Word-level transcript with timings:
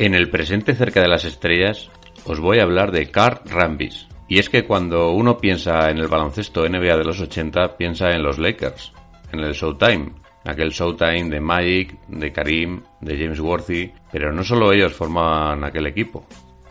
En 0.00 0.14
el 0.14 0.30
presente 0.30 0.74
cerca 0.74 1.02
de 1.02 1.08
las 1.08 1.26
estrellas 1.26 1.90
os 2.24 2.40
voy 2.40 2.58
a 2.58 2.62
hablar 2.62 2.90
de 2.90 3.10
Carl 3.10 3.40
Rambis. 3.44 4.06
Y 4.28 4.38
es 4.38 4.48
que 4.48 4.64
cuando 4.64 5.10
uno 5.10 5.36
piensa 5.36 5.90
en 5.90 5.98
el 5.98 6.08
baloncesto 6.08 6.66
NBA 6.66 6.96
de 6.96 7.04
los 7.04 7.20
80, 7.20 7.76
piensa 7.76 8.10
en 8.12 8.22
los 8.22 8.38
Lakers, 8.38 8.92
en 9.32 9.40
el 9.40 9.52
Showtime, 9.52 10.12
aquel 10.44 10.70
Showtime 10.70 11.28
de 11.28 11.40
Magic, 11.40 11.98
de 12.08 12.32
Karim, 12.32 12.80
de 13.02 13.18
James 13.18 13.40
Worthy, 13.40 13.92
pero 14.10 14.32
no 14.32 14.42
solo 14.42 14.72
ellos 14.72 14.94
formaban 14.94 15.64
aquel 15.64 15.86
equipo. 15.86 16.24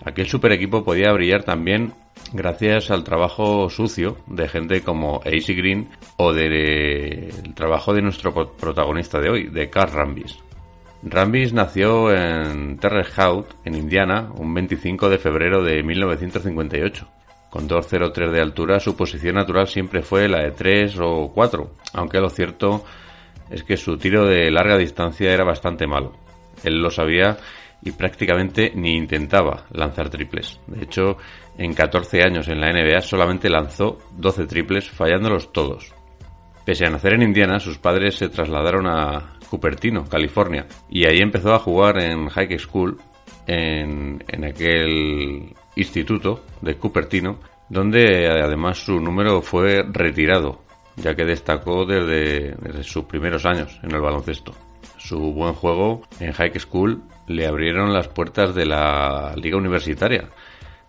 Aquel 0.06 0.26
super 0.28 0.52
equipo 0.54 0.84
podía 0.84 1.12
brillar 1.12 1.44
también 1.44 1.94
gracias 2.34 2.90
al 2.90 3.04
trabajo 3.04 3.70
sucio 3.70 4.18
de 4.28 4.48
gente 4.48 4.82
como 4.82 5.18
AC 5.26 5.48
Green 5.56 5.90
o 6.18 6.34
del 6.34 7.32
trabajo 7.54 7.94
de 7.94 8.02
nuestro 8.02 8.34
pro- 8.34 8.54
protagonista 8.54 9.20
de 9.20 9.30
hoy, 9.30 9.44
de 9.50 9.70
Carl 9.70 9.92
Rambis. 9.94 10.40
Rambis 11.02 11.54
nació 11.54 12.14
en 12.14 12.78
Terre 12.78 13.06
Haute, 13.16 13.56
en 13.64 13.76
Indiana, 13.76 14.30
un 14.36 14.54
25 14.54 15.10
de 15.10 15.18
febrero 15.18 15.64
de 15.64 15.82
1958. 15.82 17.08
Con 17.50 17.70
2,03 17.70 18.32
de 18.32 18.42
altura, 18.42 18.80
su 18.80 18.96
posición 18.96 19.36
natural 19.36 19.68
siempre 19.68 20.02
fue 20.02 20.28
la 20.28 20.44
de 20.44 20.52
3 20.52 20.98
o 21.00 21.32
4, 21.34 21.72
aunque 21.94 22.20
lo 22.20 22.30
cierto 22.30 22.84
es 23.50 23.64
que 23.64 23.78
su 23.78 23.98
tiro 23.98 24.26
de 24.26 24.52
larga 24.52 24.78
distancia 24.78 25.34
era 25.34 25.46
bastante 25.46 25.88
malo. 25.88 26.14
Él 26.64 26.82
lo 26.82 26.92
sabía 26.92 27.38
y 27.82 27.92
prácticamente 27.92 28.74
ni 28.76 28.96
intentaba 28.96 29.66
lanzar 29.72 30.10
triples. 30.10 30.60
De 30.68 30.84
hecho, 30.84 31.18
en 31.58 31.74
14 31.74 32.24
años 32.24 32.50
en 32.50 32.60
la 32.60 32.72
NBA 32.72 33.02
solamente 33.02 33.50
lanzó 33.50 33.98
12 34.18 34.46
triples, 34.48 34.90
fallándolos 34.90 35.54
todos. 35.54 35.94
Pese 36.66 36.86
a 36.86 36.90
nacer 36.90 37.14
en 37.14 37.24
Indiana, 37.24 37.60
sus 37.60 37.78
padres 37.78 38.16
se 38.16 38.30
trasladaron 38.30 38.86
a 38.86 39.39
Cupertino, 39.50 40.06
California, 40.06 40.68
y 40.90 41.06
ahí 41.06 41.18
empezó 41.20 41.54
a 41.54 41.60
jugar 41.60 42.02
en 42.02 42.30
High 42.30 42.60
School, 42.60 42.98
en, 43.48 44.24
aquel 44.46 45.54
instituto 45.76 46.44
de 46.62 46.76
Cupertino, 46.76 47.40
donde 47.68 48.28
además 48.28 48.78
su 48.78 49.00
número 49.00 49.42
fue 49.42 49.84
retirado, 49.92 50.62
ya 50.96 51.16
que 51.16 51.26
destacó 51.26 51.86
desde, 51.86 52.56
desde 52.62 52.84
sus 52.84 53.06
primeros 53.06 53.46
años 53.46 53.80
en 53.84 53.92
el 53.92 54.02
baloncesto. 54.02 54.54
Su 54.98 55.34
buen 55.34 55.54
juego 55.54 56.02
en 56.20 56.34
High 56.34 56.60
School 56.60 57.02
le 57.28 57.48
abrieron 57.48 57.94
las 57.94 58.08
puertas 58.08 58.54
de 58.54 58.66
la 58.66 59.34
liga 59.36 59.58
universitaria, 59.58 60.30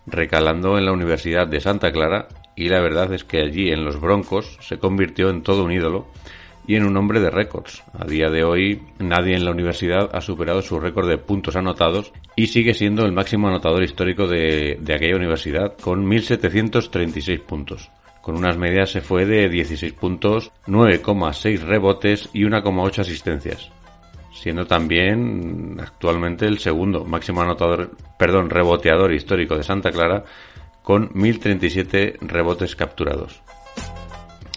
recalando 0.05 0.77
en 0.77 0.85
la 0.85 0.91
Universidad 0.91 1.47
de 1.47 1.61
Santa 1.61 1.91
Clara 1.91 2.27
y 2.55 2.69
la 2.69 2.81
verdad 2.81 3.13
es 3.13 3.23
que 3.23 3.39
allí 3.39 3.69
en 3.69 3.85
los 3.85 3.99
Broncos 3.99 4.57
se 4.61 4.77
convirtió 4.77 5.29
en 5.29 5.43
todo 5.43 5.63
un 5.63 5.71
ídolo 5.71 6.07
y 6.67 6.75
en 6.75 6.85
un 6.85 6.97
hombre 6.97 7.19
de 7.19 7.29
récords. 7.29 7.83
A 7.97 8.05
día 8.05 8.29
de 8.29 8.43
hoy 8.43 8.81
nadie 8.99 9.35
en 9.35 9.45
la 9.45 9.51
universidad 9.51 10.09
ha 10.13 10.21
superado 10.21 10.61
su 10.61 10.79
récord 10.79 11.09
de 11.09 11.17
puntos 11.17 11.55
anotados 11.55 12.13
y 12.35 12.47
sigue 12.47 12.73
siendo 12.73 13.05
el 13.05 13.11
máximo 13.11 13.47
anotador 13.47 13.83
histórico 13.83 14.27
de, 14.27 14.77
de 14.79 14.93
aquella 14.93 15.15
universidad 15.15 15.75
con 15.77 16.05
1.736 16.05 17.41
puntos. 17.41 17.89
Con 18.21 18.35
unas 18.35 18.57
medias 18.57 18.91
se 18.91 19.01
fue 19.01 19.25
de 19.25 19.49
16 19.49 19.93
puntos, 19.93 20.51
9,6 20.67 21.59
rebotes 21.61 22.29
y 22.33 22.43
1,8 22.43 22.99
asistencias 22.99 23.71
siendo 24.33 24.65
también 24.65 25.77
actualmente 25.79 26.47
el 26.47 26.57
segundo 26.57 27.05
máximo 27.05 27.41
anotador, 27.41 27.91
perdón, 28.17 28.49
reboteador 28.49 29.13
histórico 29.13 29.55
de 29.55 29.63
Santa 29.63 29.91
Clara 29.91 30.23
con 30.81 31.11
1037 31.13 32.17
rebotes 32.21 32.75
capturados. 32.75 33.41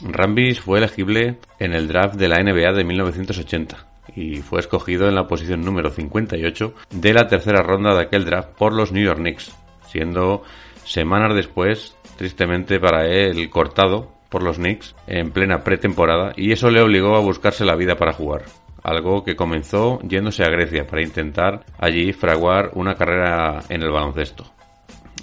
Rambis 0.03 0.60
fue 0.60 0.78
elegible 0.78 1.38
en 1.59 1.72
el 1.72 1.88
draft 1.88 2.16
de 2.16 2.28
la 2.28 2.43
NBA 2.43 2.72
de 2.72 2.84
1980 2.84 3.87
y 4.16 4.37
fue 4.37 4.60
escogido 4.60 5.09
en 5.09 5.15
la 5.15 5.27
posición 5.27 5.62
número 5.62 5.91
58 5.91 6.75
de 6.91 7.15
la 7.15 7.27
tercera 7.27 7.62
ronda 7.62 7.94
de 7.94 8.03
aquel 8.03 8.25
draft 8.25 8.50
por 8.56 8.72
los 8.75 8.93
New 8.93 9.05
York 9.05 9.19
Knicks, 9.19 9.56
siendo 9.87 10.43
semanas 10.84 11.34
después, 11.34 11.97
tristemente 12.16 12.78
para 12.78 13.06
él, 13.06 13.49
cortado 13.50 14.12
por 14.28 14.43
los 14.43 14.56
Knicks 14.56 14.94
en 15.06 15.31
plena 15.31 15.62
pretemporada 15.62 16.32
y 16.37 16.53
eso 16.53 16.71
le 16.71 16.82
obligó 16.82 17.16
a 17.16 17.21
buscarse 17.21 17.65
la 17.65 17.76
vida 17.76 17.97
para 17.97 18.12
jugar 18.12 18.44
algo 18.84 19.25
que 19.25 19.34
comenzó 19.34 19.99
yéndose 20.03 20.44
a 20.44 20.50
Grecia 20.50 20.87
para 20.87 21.03
intentar 21.03 21.65
allí 21.78 22.12
fraguar 22.12 22.71
una 22.75 22.94
carrera 22.94 23.61
en 23.69 23.82
el 23.82 23.91
baloncesto. 23.91 24.44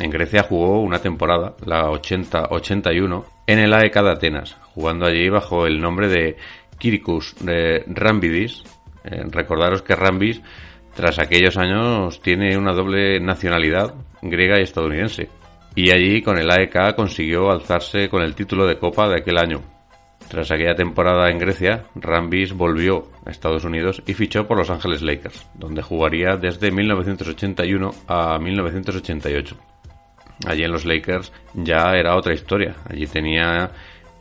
En 0.02 0.10
Grecia 0.10 0.42
jugó 0.42 0.82
una 0.82 0.98
temporada, 0.98 1.54
la 1.64 1.84
80-81, 1.92 3.24
en 3.46 3.60
el 3.60 3.72
AEK 3.72 3.94
de 4.02 4.10
Atenas, 4.10 4.58
jugando 4.74 5.06
allí 5.06 5.30
bajo 5.30 5.68
el 5.68 5.80
nombre 5.80 6.08
de 6.08 6.38
Kirikos 6.80 7.36
de 7.40 7.84
Rambidis. 7.86 8.64
Eh, 9.04 9.22
recordaros 9.30 9.84
que 9.84 9.96
Rambis, 9.96 10.42
tras 10.96 11.20
aquellos 11.20 11.56
años, 11.56 12.20
tiene 12.20 12.58
una 12.58 12.74
doble 12.74 13.20
nacionalidad, 13.20 13.94
griega 14.24 14.60
y 14.60 14.64
estadounidense. 14.64 15.30
Y 15.76 15.92
allí 15.92 16.24
con 16.24 16.40
el 16.40 16.50
AEK 16.50 16.96
consiguió 16.96 17.52
alzarse 17.52 18.10
con 18.10 18.24
el 18.24 18.34
título 18.34 18.66
de 18.66 18.80
Copa 18.80 19.08
de 19.08 19.18
aquel 19.18 19.38
año, 19.38 19.62
tras 20.32 20.50
aquella 20.50 20.76
temporada 20.76 21.30
en 21.30 21.38
Grecia, 21.38 21.84
Rambis 21.94 22.54
volvió 22.54 23.10
a 23.26 23.30
Estados 23.30 23.66
Unidos 23.66 24.02
y 24.08 24.14
fichó 24.14 24.48
por 24.48 24.58
Los 24.58 24.70
Ángeles 24.70 25.02
Lakers, 25.02 25.46
donde 25.54 25.82
jugaría 25.82 26.38
desde 26.38 26.72
1981 26.72 27.92
a 28.08 28.40
1988. 28.40 29.71
Allí 30.46 30.64
en 30.64 30.72
los 30.72 30.86
Lakers 30.86 31.32
ya 31.54 31.94
era 31.96 32.16
otra 32.16 32.34
historia. 32.34 32.76
Allí 32.90 33.06
tenía, 33.08 33.72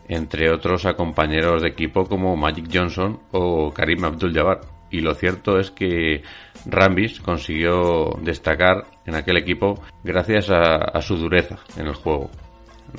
entre 0.08 0.50
otros, 0.50 0.84
a 0.86 0.94
compañeros 0.94 1.62
de 1.62 1.68
equipo 1.68 2.04
como 2.04 2.36
Magic 2.36 2.68
Johnson 2.72 3.20
o 3.32 3.72
Karim 3.72 4.04
Abdul-Jabbar. 4.04 4.60
Y 4.90 5.00
lo 5.00 5.14
cierto 5.14 5.58
es 5.58 5.70
que 5.70 6.22
Rambis 6.66 7.20
consiguió 7.20 8.18
destacar 8.22 8.84
en 9.06 9.14
aquel 9.14 9.36
equipo 9.36 9.82
gracias 10.02 10.50
a, 10.50 11.00
su 11.00 11.16
dureza 11.16 11.58
en 11.76 11.86
el 11.86 11.94
juego. 11.94 12.30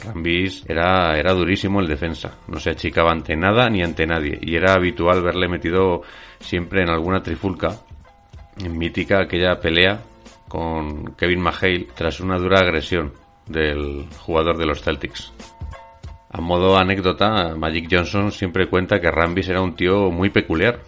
Rambis 0.06 0.64
era, 0.70 1.18
era 1.20 1.34
durísimo 1.34 1.82
el 1.82 1.88
defensa, 1.88 2.38
no 2.48 2.62
se 2.62 2.70
achicaba 2.70 3.12
ante 3.12 3.36
nada 3.36 3.70
ni 3.70 3.84
ante 3.84 4.08
nadie 4.08 4.40
y 4.42 4.56
era 4.56 4.74
habitual 4.74 5.22
verle 5.22 5.50
metido 5.50 6.02
siempre 6.40 6.82
en 6.82 6.90
alguna 6.90 7.22
trifulca, 7.22 7.76
en 8.64 8.78
mítica 8.78 9.20
aquella 9.24 9.60
pelea 9.60 10.00
con 10.52 11.16
Kevin 11.16 11.40
McHale 11.40 11.88
tras 11.96 12.20
una 12.20 12.38
dura 12.38 12.60
agresión 12.60 13.14
del 13.48 14.06
jugador 14.20 14.58
de 14.58 14.66
los 14.66 14.82
Celtics. 14.82 15.32
A 16.30 16.42
modo 16.42 16.78
anécdota, 16.78 17.56
Magic 17.56 17.88
Johnson 17.90 18.34
siempre 18.34 18.68
cuenta 18.68 19.00
que 19.00 19.10
Rambis 19.10 19.48
era 19.48 19.62
un 19.62 19.78
tío 19.78 20.12
muy 20.12 20.30
peculiar 20.30 20.82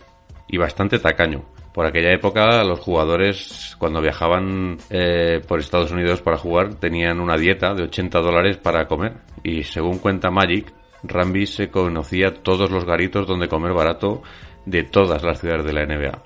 y 0.50 0.58
bastante 0.58 1.00
tacaño. 1.00 1.46
Por 1.74 1.86
aquella 1.86 2.12
época 2.12 2.62
los 2.66 2.82
jugadores 2.82 3.78
cuando 3.80 4.02
viajaban 4.02 4.80
eh, 4.90 5.40
por 5.48 5.62
Estados 5.62 5.92
Unidos 5.92 6.22
para 6.22 6.38
jugar 6.38 6.76
tenían 6.76 7.22
una 7.22 7.38
dieta 7.38 7.74
de 7.74 7.84
80 7.84 8.20
dólares 8.20 8.58
para 8.58 8.86
comer 8.86 9.14
y 9.44 9.64
según 9.64 10.00
cuenta 10.00 10.30
Magic, 10.30 10.74
Rambis 11.04 11.56
se 11.56 11.70
conocía 11.70 12.34
todos 12.34 12.70
los 12.70 12.84
garitos 12.84 13.26
donde 13.26 13.48
comer 13.48 13.72
barato 13.72 14.24
de 14.66 14.84
todas 14.84 15.24
las 15.24 15.40
ciudades 15.40 15.66
de 15.66 15.74
la 15.74 15.86
NBA. 15.86 16.22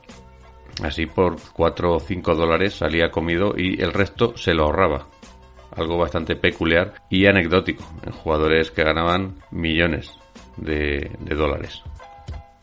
Así 0.83 1.05
por 1.05 1.37
4 1.53 1.95
o 1.95 1.99
5 1.99 2.35
dólares 2.35 2.75
salía 2.75 3.09
comido 3.09 3.53
y 3.57 3.81
el 3.81 3.93
resto 3.93 4.37
se 4.37 4.53
lo 4.53 4.65
ahorraba 4.65 5.07
algo 5.77 5.97
bastante 5.97 6.35
peculiar 6.35 6.93
y 7.09 7.27
anecdótico 7.27 7.83
en 8.05 8.11
jugadores 8.11 8.71
que 8.71 8.83
ganaban 8.83 9.35
millones 9.51 10.11
de, 10.57 11.11
dólares. 11.19 11.83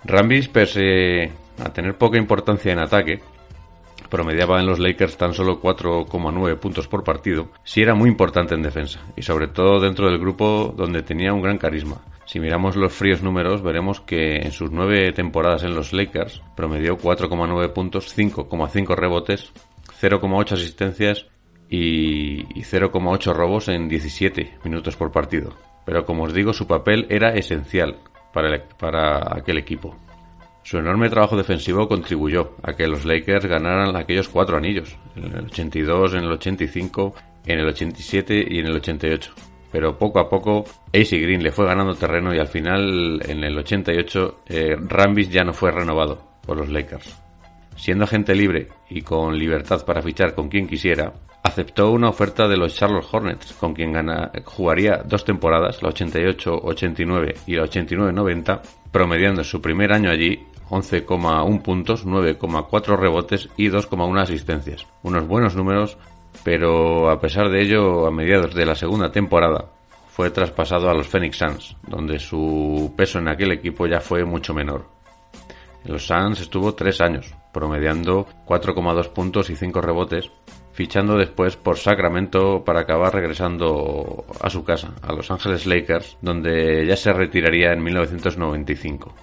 Rambis, 0.05 0.49
pese 0.49 1.33
a 1.59 1.73
tener 1.73 1.97
poca 1.97 2.19
importancia 2.19 2.73
en 2.73 2.81
ataque, 2.81 3.21
promediaba 4.11 4.61
en 4.61 4.67
los 4.67 4.81
Lakers 4.81 5.17
tan 5.17 5.33
solo 5.33 5.61
4,9 5.61 6.59
puntos 6.59 6.89
por 6.89 7.05
partido, 7.05 7.49
sí 7.63 7.81
era 7.83 7.95
muy 7.95 8.11
importante 8.11 8.55
en 8.55 8.63
defensa, 8.63 9.01
y 9.17 9.23
sobre 9.23 9.49
todo 9.49 9.81
dentro 9.81 10.09
del 10.09 10.19
grupo 10.19 10.75
donde 10.77 11.03
tenía 11.03 11.33
un 11.33 11.43
gran 11.43 11.59
carisma. 11.59 12.03
Si 12.35 12.41
miramos 12.41 12.75
los 12.75 12.93
fríos 12.93 13.23
números, 13.23 13.63
veremos 13.63 14.01
que 14.01 14.39
en 14.39 14.51
sus 14.51 14.73
nueve 14.73 15.13
temporadas 15.13 15.63
en 15.63 15.73
los 15.73 15.93
Lakers 15.93 16.43
promedió 16.57 16.99
4,9 16.99 17.73
puntos, 17.73 18.13
5,5 18.19 18.97
rebotes, 18.97 19.53
0,8 20.01 20.55
asistencias 20.55 21.27
y, 21.71 22.43
0,8 22.43 23.33
robos 23.33 23.69
en 23.69 23.89
17 23.89 24.59
minutos 24.65 24.97
por 24.97 25.13
partido. 25.13 25.55
Pero 25.87 26.05
como 26.05 26.25
os 26.25 26.35
digo, 26.35 26.53
su 26.53 26.67
papel 26.67 27.07
era 27.09 27.37
esencial 27.37 27.99
para, 28.33 28.67
para 28.81 29.39
aquel 29.39 29.59
equipo. 29.59 29.97
Su 30.65 30.79
enorme 30.79 31.11
trabajo 31.11 31.37
defensivo 31.37 31.87
contribuyó 31.87 32.57
a 32.65 32.73
que 32.73 32.89
los 32.89 33.05
Lakers 33.05 33.47
ganaran 33.47 33.95
aquellos 33.95 34.29
cuatro 34.29 34.57
anillos, 34.57 34.99
en 35.15 35.27
el 35.27 35.45
82, 35.45 36.15
en 36.15 36.25
el 36.25 36.33
85, 36.33 37.15
en 37.47 37.61
el 37.61 37.69
87 37.69 38.45
y 38.51 38.59
en 38.59 38.67
el 38.67 38.75
88. 38.75 39.54
Pero 39.75 39.99
poco 39.99 40.21
a 40.21 40.29
poco 40.29 40.65
AC 40.93 41.21
Green 41.21 41.43
le 41.43 41.51
fue 41.51 41.67
ganando 41.67 41.97
terreno 41.97 42.33
y 42.33 42.39
al 42.39 42.47
final, 42.47 43.21
en 43.27 43.43
el 43.43 43.59
88, 43.59 44.43
eh, 44.47 44.77
Rambis 44.79 45.29
ya 45.29 45.43
no 45.43 45.53
fue 45.53 45.73
renovado 45.73 46.23
por 46.47 46.57
los 46.57 46.69
Lakers. 46.69 47.21
Siendo 47.75 48.05
agente 48.05 48.37
libre 48.37 48.69
y 48.89 49.03
con 49.03 49.37
libertad 49.37 49.85
para 49.85 50.01
fichar 50.01 50.33
con 50.33 50.49
quien 50.49 50.69
quisiera, 50.69 51.13
aceptó 51.43 51.91
una 51.91 52.09
oferta 52.09 52.47
de 52.47 52.57
los 52.57 52.73
Charlotte 52.73 53.09
Hornets, 53.11 53.53
con 53.55 53.75
quien 53.75 53.95
jugaría 54.45 55.03
dos 55.05 55.25
temporadas, 55.25 55.83
la 55.83 55.89
88-89 55.89 57.35
y 57.49 57.57
la 57.57 57.65
89-90, 57.65 58.61
promediando 58.93 59.43
su 59.43 59.61
primer 59.61 59.93
año 59.93 60.09
allí 60.09 60.39
11,1 60.71 61.63
puntos, 61.63 62.07
9,4 62.07 62.97
rebotes 62.97 63.49
y 63.57 63.71
2,1 63.71 64.21
asistencias. 64.21 64.87
Unos 65.03 65.27
buenos 65.27 65.57
números, 65.57 65.99
pero 66.45 67.11
a 67.11 67.19
pesar 67.19 67.49
de 67.49 67.63
ello, 67.63 68.07
a 68.07 68.11
mediados 68.11 68.55
de 68.55 68.67
la 68.67 68.75
segunda 68.75 69.11
temporada, 69.11 69.71
fue 70.09 70.31
traspasado 70.31 70.89
a 70.89 70.95
los 70.95 71.09
Phoenix 71.09 71.39
Suns, 71.39 71.77
donde 71.89 72.21
su 72.21 72.93
peso 72.97 73.19
en 73.19 73.29
aquel 73.29 73.51
equipo 73.51 73.87
ya 73.87 74.01
fue 74.01 74.25
mucho 74.25 74.55
menor. 74.55 74.87
En 75.85 75.93
los 75.93 76.07
Suns 76.07 76.41
estuvo 76.41 76.75
tres 76.75 77.01
años, 77.01 77.35
promediando 77.53 78.27
4,2 78.47 79.09
puntos 79.09 79.51
y 79.51 79.57
5 79.57 79.81
rebotes, 79.81 80.31
fichando 80.73 81.17
después 81.17 81.57
por 81.57 81.79
Sacramento 81.79 82.63
para 82.65 82.83
acabar 82.83 83.15
regresando 83.15 84.25
a 84.41 84.51
su 84.51 84.65
casa, 84.65 84.95
a 85.03 85.13
Los 85.13 85.31
Ángeles 85.31 85.67
Lakers, 85.67 86.19
donde 86.21 86.87
ya 86.87 86.97
se 86.97 87.13
retiraría 87.13 87.73
en 87.73 87.83
1995. 87.83 89.15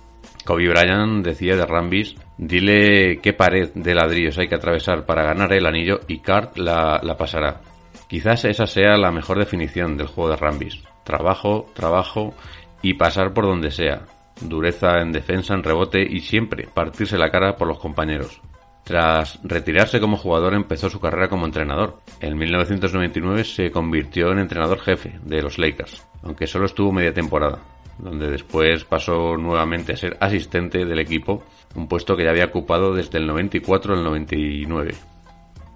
Kobe 0.45 0.69
Bryant 0.69 1.23
decía 1.25 1.55
de 1.55 1.65
Rambis, 1.65 2.15
dile 2.38 3.19
qué 3.21 3.33
pared 3.33 3.71
de 3.73 3.93
ladrillos 3.93 4.38
hay 4.38 4.47
que 4.47 4.55
atravesar 4.55 5.05
para 5.05 5.23
ganar 5.23 5.53
el 5.53 5.65
anillo 5.65 5.99
y 6.07 6.19
Cart 6.19 6.57
la, 6.57 6.99
la 7.03 7.17
pasará. 7.17 7.61
Quizás 8.07 8.45
esa 8.45 8.67
sea 8.67 8.97
la 8.97 9.11
mejor 9.11 9.39
definición 9.39 9.97
del 9.97 10.07
juego 10.07 10.31
de 10.31 10.35
Rambis. 10.35 10.81
Trabajo, 11.03 11.67
trabajo 11.73 12.33
y 12.81 12.95
pasar 12.95 13.33
por 13.33 13.45
donde 13.45 13.71
sea. 13.71 14.01
Dureza 14.41 14.99
en 15.01 15.11
defensa, 15.11 15.53
en 15.53 15.63
rebote 15.63 16.01
y 16.01 16.19
siempre 16.19 16.67
partirse 16.73 17.17
la 17.17 17.29
cara 17.29 17.55
por 17.55 17.67
los 17.67 17.79
compañeros. 17.79 18.41
Tras 18.83 19.39
retirarse 19.43 19.99
como 19.99 20.17
jugador 20.17 20.55
empezó 20.55 20.89
su 20.89 20.99
carrera 20.99 21.29
como 21.29 21.45
entrenador. 21.45 21.99
En 22.19 22.38
1999 22.38 23.43
se 23.43 23.71
convirtió 23.71 24.31
en 24.31 24.39
entrenador 24.39 24.79
jefe 24.79 25.19
de 25.23 25.41
los 25.41 25.59
Lakers, 25.59 26.05
aunque 26.23 26.47
solo 26.47 26.65
estuvo 26.65 26.91
media 26.91 27.13
temporada, 27.13 27.59
donde 28.01 28.30
después 28.30 28.83
pasó 28.83 29.38
nuevamente 29.38 29.94
a 29.94 29.98
ser 29.98 30.18
asistente 30.19 30.86
del 30.86 31.00
equipo, 31.00 31.44
un 31.75 31.88
puesto 31.88 32.15
que 32.15 32.24
ya 32.24 32.31
había 32.31 32.45
ocupado 32.45 32.94
desde 32.94 33.19
el 33.19 33.27
94 33.27 33.94
al 33.94 34.03
99. 34.03 34.94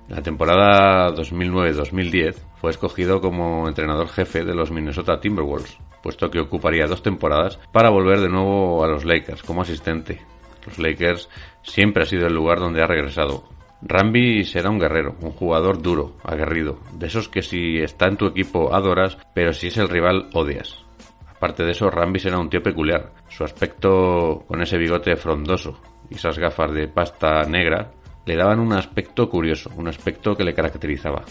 La 0.10 0.22
temporada 0.22 1.10
2009-2010 1.16 2.36
fue 2.58 2.72
escogido 2.72 3.22
como 3.22 3.68
entrenador 3.68 4.10
jefe 4.10 4.44
de 4.44 4.56
los 4.56 4.72
Minnesota 4.72 5.20
Timberwolves, 5.20 5.78
puesto 6.04 6.30
que 6.30 6.40
ocuparía 6.40 6.86
dos 6.86 7.02
temporadas 7.02 7.60
para 7.72 7.90
volver 7.90 8.20
de 8.20 8.30
nuevo 8.30 8.84
a 8.84 8.88
los 8.88 9.06
Lakers 9.06 9.42
como 9.42 9.62
asistente, 9.62 10.22
los 10.66 10.80
Lakers 10.80 11.30
siempre 11.62 12.04
ha 12.04 12.06
sido 12.06 12.28
el 12.28 12.34
lugar 12.34 12.60
donde 12.60 12.82
ha 12.82 12.88
regresado. 12.88 13.44
Rambi 13.82 14.46
será 14.46 14.70
un 14.70 14.80
guerrero, 14.80 15.16
un 15.22 15.32
jugador 15.32 15.82
duro, 15.82 16.16
aguerrido, 16.24 16.80
de 16.94 17.08
esos 17.08 17.30
que 17.30 17.42
si 17.42 17.78
está 17.78 18.08
en 18.08 18.18
tu 18.18 18.26
equipo 18.26 18.74
adoras, 18.74 19.18
pero 19.34 19.54
si 19.54 19.68
es 19.68 19.78
el 19.78 19.90
rival 19.90 20.30
odias. 20.34 20.85
Aparte 21.36 21.64
de 21.64 21.72
eso, 21.72 21.90
Rambi 21.90 22.20
será 22.20 22.40
un 22.40 22.50
tío 22.50 22.64
peculiar. 22.64 23.12
Su 23.28 23.44
aspecto 23.44 24.44
con 24.48 24.62
ese 24.62 24.78
bigote 24.78 25.16
frondoso 25.16 25.80
y 26.10 26.16
esas 26.16 26.40
gafas 26.40 26.72
de 26.72 26.88
pasta 26.88 27.44
negra 27.44 27.92
le 28.26 28.36
daban 28.36 28.60
un 28.60 28.74
aspecto 28.74 29.30
curioso, 29.30 29.70
un 29.76 29.88
aspecto 29.88 30.36
que 30.36 30.44
le 30.44 30.54
caracterizaba. 30.54 31.24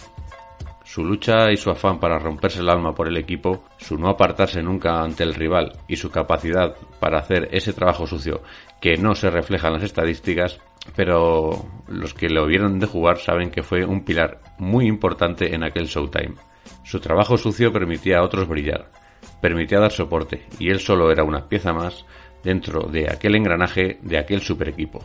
Su 0.85 1.03
lucha 1.03 1.51
y 1.51 1.57
su 1.57 1.71
afán 1.71 1.99
para 1.99 2.19
romperse 2.19 2.61
el 2.61 2.69
alma 2.69 2.95
por 2.95 3.09
el 3.09 3.17
equipo, 3.17 3.65
su 3.79 3.97
no 3.97 4.11
apartarse 4.11 4.63
nunca 4.63 5.01
ante 5.01 5.25
el 5.25 5.35
rival 5.35 5.73
y 5.89 5.97
su 5.97 6.11
capacidad 6.11 6.77
para 7.01 7.19
hacer 7.19 7.49
ese 7.53 7.73
trabajo 7.73 8.07
sucio 8.07 8.43
que 8.81 8.97
no 8.97 9.15
se 9.15 9.31
refleja 9.31 9.69
en 9.69 9.75
las 9.75 9.83
estadísticas, 9.83 10.61
pero 10.95 11.65
los 11.89 12.13
que 12.13 12.29
lo 12.29 12.47
vieron 12.47 12.79
de 12.79 12.87
jugar 12.87 13.17
saben 13.17 13.51
que 13.51 13.63
fue 13.63 13.85
un 13.87 14.05
pilar 14.05 14.41
muy 14.59 14.87
importante 14.87 15.55
en 15.55 15.65
aquel 15.65 15.87
Showtime. 15.87 16.35
Su 16.85 17.01
trabajo 17.01 17.39
sucio 17.39 17.73
permitía 17.73 18.19
a 18.19 18.23
otros 18.23 18.47
brillar, 18.47 18.91
permitía 19.45 19.79
dar 19.79 19.93
soporte, 19.93 20.47
y 20.59 20.71
él 20.71 20.81
solo 20.81 21.13
era 21.13 21.23
una 21.23 21.51
pieza 21.51 21.75
más 21.75 22.07
dentro 22.43 22.89
de 22.89 23.11
aquel 23.11 23.35
engranaje 23.35 23.99
de 24.01 24.17
aquel 24.17 24.41
super 24.41 24.71
equipo. 24.71 25.05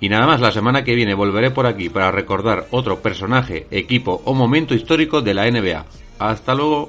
Y 0.00 0.08
nada 0.08 0.26
más, 0.26 0.40
la 0.40 0.50
semana 0.50 0.82
que 0.82 0.94
viene 0.94 1.14
volveré 1.14 1.50
por 1.50 1.66
aquí 1.66 1.90
para 1.90 2.10
recordar 2.10 2.66
otro 2.70 3.00
personaje, 3.00 3.66
equipo 3.70 4.22
o 4.24 4.32
momento 4.32 4.74
histórico 4.74 5.20
de 5.20 5.34
la 5.34 5.50
NBA. 5.50 5.84
Hasta 6.18 6.54
luego. 6.54 6.88